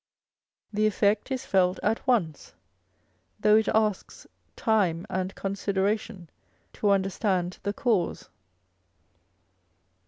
The 0.73 0.87
effect 0.87 1.29
is 1.29 1.45
felt 1.45 1.79
at 1.83 2.07
once, 2.07 2.55
though 3.39 3.55
it 3.55 3.67
asks 3.67 4.25
time 4.55 5.05
and 5.11 5.35
consideration 5.35 6.27
to 6.73 6.89
understand 6.89 7.59
the 7.61 7.73
cause. 7.73 8.27